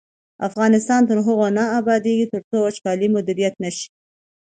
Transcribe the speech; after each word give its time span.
افغانستان 0.47 1.01
تر 1.09 1.17
هغو 1.25 1.47
نه 1.57 1.63
ابادیږي، 1.79 2.25
ترڅو 2.33 2.57
وچکالي 2.61 3.07
مدیریت 3.15 3.53
نشي. 3.63 3.87